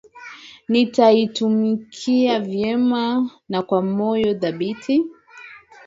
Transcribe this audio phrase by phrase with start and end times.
[0.67, 5.05] nitaitumikia vyema na kwa moyo thabiti